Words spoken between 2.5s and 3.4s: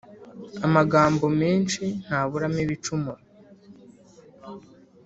ibicumuro